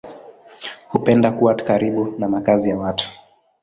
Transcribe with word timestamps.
Hupenda 0.89 1.31
kuwa 1.31 1.55
karibu 1.55 2.13
na 2.19 2.29
makazi 2.29 2.69
ya 2.69 2.77
watu. 2.77 3.09